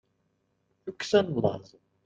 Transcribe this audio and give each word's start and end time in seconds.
tukksa 0.83 1.19
n 1.25 1.27
laẓ 1.43 1.67